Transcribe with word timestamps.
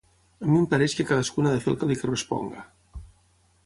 Al 0.45 0.47
mi 0.53 0.57
em 0.59 0.63
pareix 0.71 0.95
que 1.01 1.05
cadascun 1.11 1.51
ha 1.51 1.53
de 1.59 1.61
fer 1.67 1.71
el 1.75 1.79
que 1.83 1.93
li 1.93 2.01
corresponga. 2.03 2.69